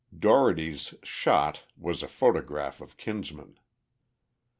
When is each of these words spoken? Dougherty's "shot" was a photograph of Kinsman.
Dougherty's 0.17 0.95
"shot" 1.03 1.65
was 1.77 2.01
a 2.01 2.07
photograph 2.07 2.81
of 2.81 2.97
Kinsman. 2.97 3.59